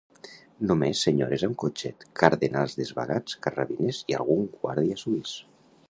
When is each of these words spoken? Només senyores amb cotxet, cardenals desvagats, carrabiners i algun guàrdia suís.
Només 0.69 1.01
senyores 1.07 1.43
amb 1.47 1.59
cotxet, 1.63 2.05
cardenals 2.21 2.75
desvagats, 2.81 3.37
carrabiners 3.45 4.01
i 4.15 4.19
algun 4.23 4.49
guàrdia 4.57 4.99
suís. 5.05 5.41